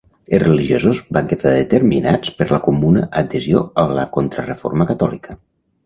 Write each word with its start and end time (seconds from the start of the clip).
Els 0.35 0.41
religiosos 0.43 1.01
van 1.17 1.27
quedar 1.33 1.51
determinats 1.57 2.33
per 2.41 2.49
la 2.55 2.61
comuna 2.71 3.07
adhesió 3.25 3.65
a 3.83 3.87
la 3.97 4.11
Contrareforma 4.19 4.93
catòlica. 4.95 5.43